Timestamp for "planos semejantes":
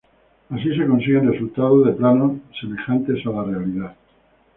1.93-3.23